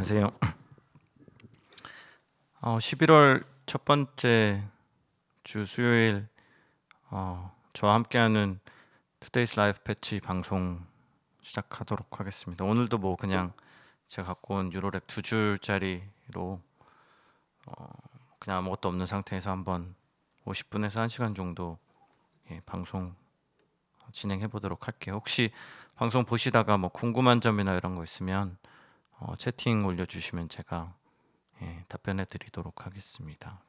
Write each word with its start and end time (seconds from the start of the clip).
안녕하세요. 0.00 0.32
어, 2.62 2.78
11월 2.78 3.44
첫 3.66 3.84
번째 3.84 4.64
주 5.44 5.66
수요일 5.66 6.26
어, 7.10 7.54
저와 7.74 7.96
함께하는 7.96 8.60
Today's 9.20 9.56
Live 9.56 9.78
Patch 9.84 10.20
방송 10.20 10.82
시작하도록 11.42 12.18
하겠습니다. 12.18 12.64
오늘도 12.64 12.96
뭐 12.96 13.16
그냥 13.16 13.52
제가 14.08 14.28
갖고 14.28 14.54
온 14.54 14.70
Eurorack 14.70 15.06
두 15.06 15.20
줄짜리로 15.20 16.62
어, 17.66 17.86
그냥 18.38 18.60
아무것도 18.60 18.88
없는 18.88 19.04
상태에서 19.04 19.50
한번 19.50 19.94
50분에서 20.46 21.04
1시간 21.04 21.36
정도 21.36 21.76
예, 22.50 22.62
방송 22.64 23.14
진행해 24.12 24.48
보도록 24.48 24.86
할게요. 24.86 25.16
혹시 25.16 25.52
방송 25.94 26.24
보시다가 26.24 26.78
뭐 26.78 26.88
궁금한 26.88 27.42
점이나 27.42 27.74
이런 27.74 27.96
거 27.96 28.02
있으면 28.02 28.56
어, 29.20 29.36
채팅 29.36 29.84
올려주시면 29.84 30.48
제가 30.48 30.94
예, 31.60 31.84
답변해 31.88 32.24
드리도록 32.24 32.86
하겠습니다. 32.86 33.62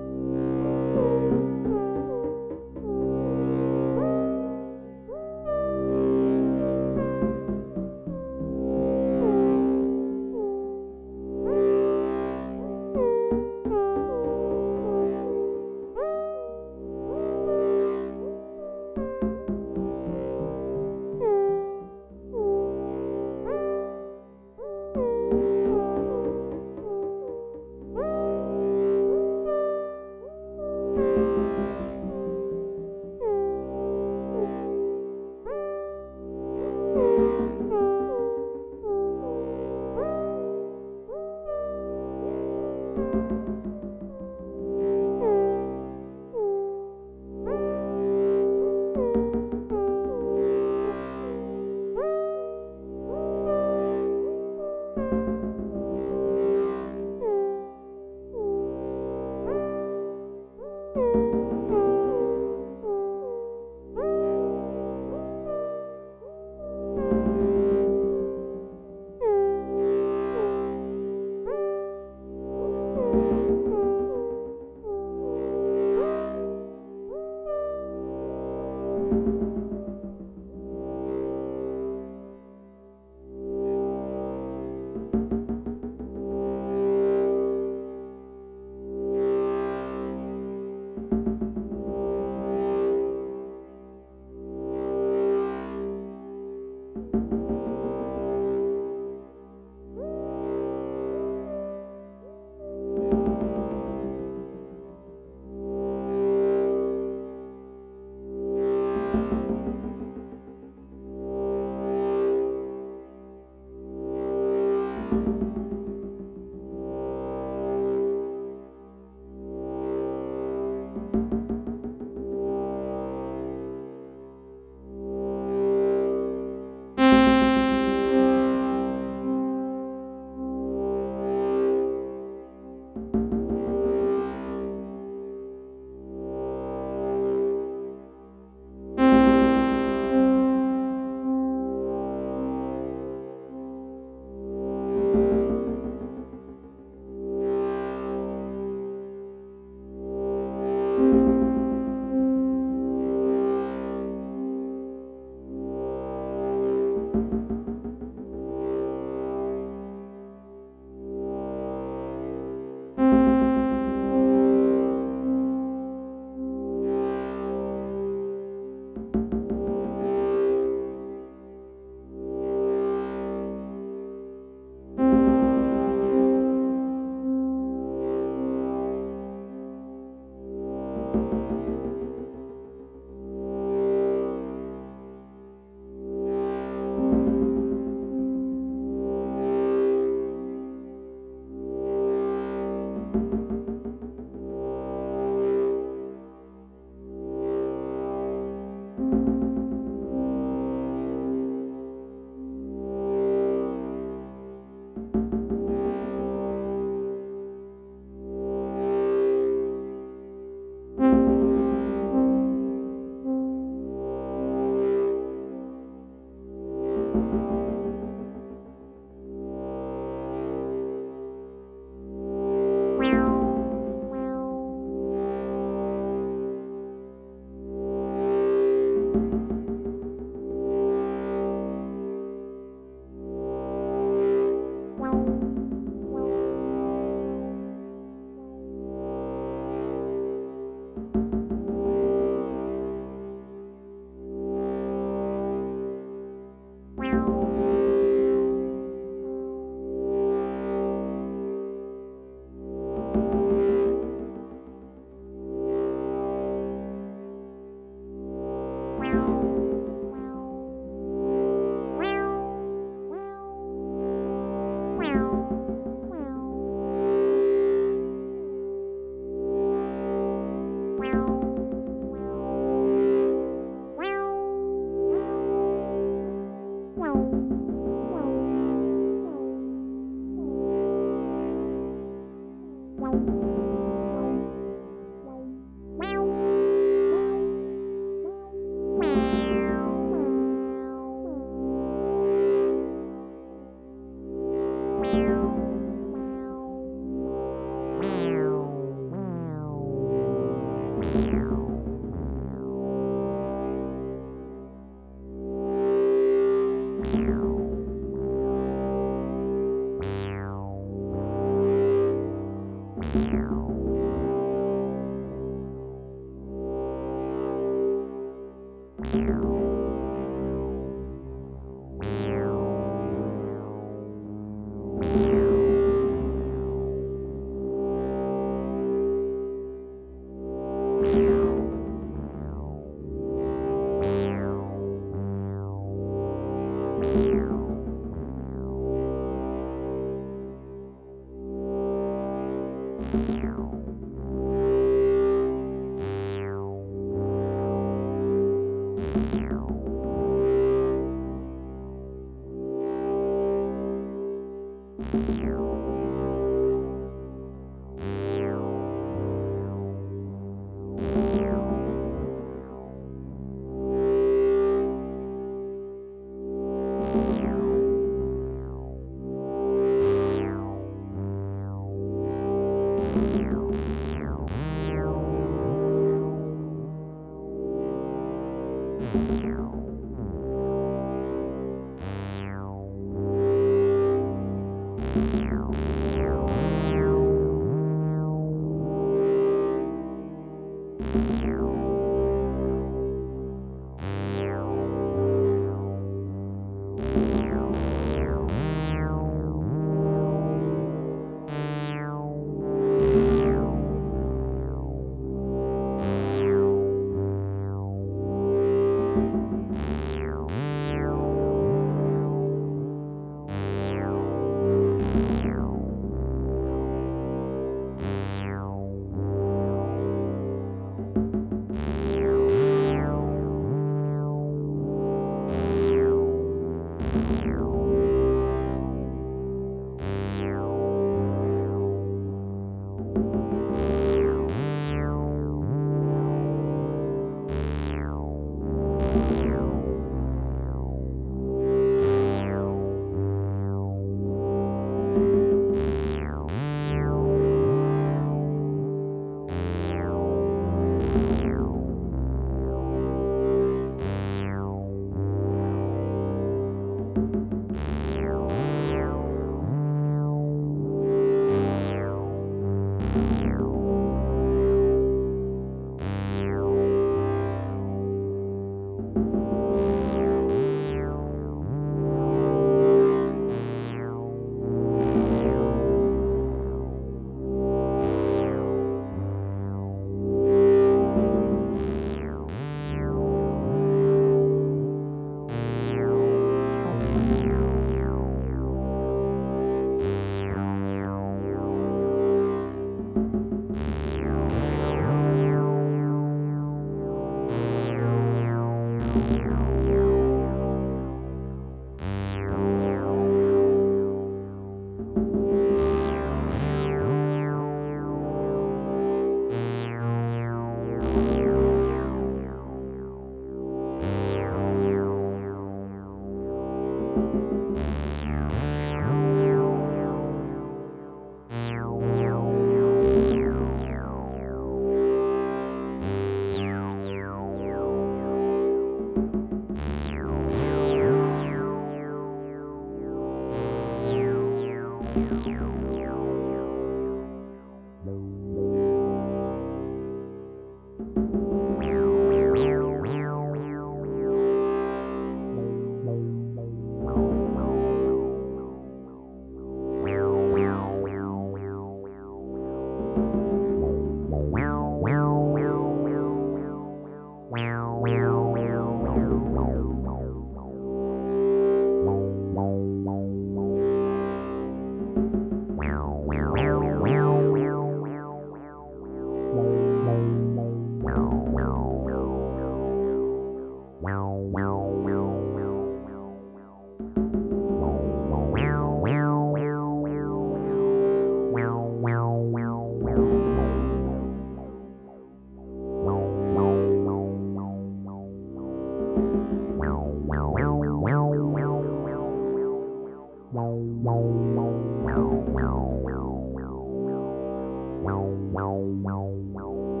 No, 599.11 599.43
no, 599.53 599.59
no. 599.59 600.00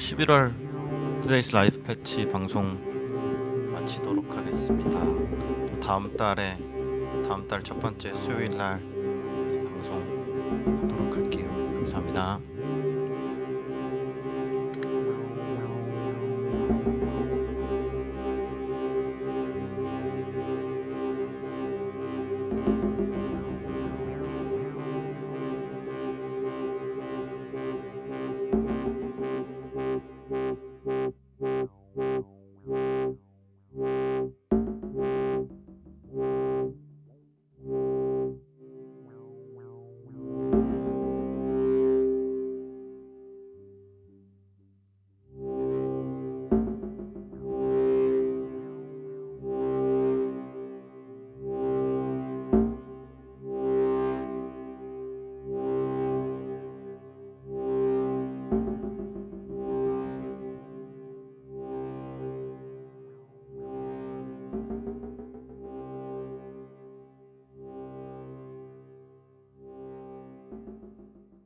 11월 0.00 0.54
Today's 1.20 1.54
Live 1.54 1.82
Patch 1.82 2.26
방송 2.26 3.70
마치도록 3.70 4.34
하겠습니다. 4.34 4.98
또 4.98 5.78
다음 5.78 6.16
달에 6.16 6.56
다음 7.28 7.46
달 7.46 7.62
첫 7.62 7.78
번째 7.78 8.14
수요일 8.14 8.50
날 8.56 8.80
방송 8.80 10.80
하도록 10.82 11.16
할게요. 11.16 11.48
감사합니다. 11.74 12.40